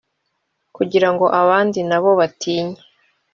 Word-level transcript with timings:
kugira 0.75 1.07
ngo 1.13 1.25
abandi 1.41 1.79
na 1.89 1.97
bo 2.03 2.11
batinye 2.19 2.81